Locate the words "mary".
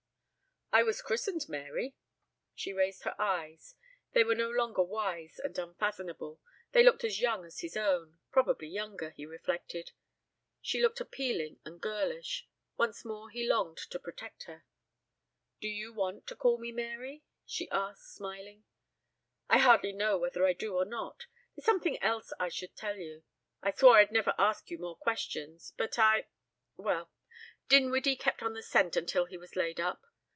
1.49-1.97, 16.71-17.25